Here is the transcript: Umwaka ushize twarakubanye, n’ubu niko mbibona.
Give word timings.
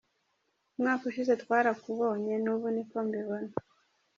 Umwaka 0.75 1.03
ushize 1.09 1.33
twarakubanye, 1.43 2.33
n’ubu 2.43 2.67
niko 2.73 2.97
mbibona. 3.05 3.51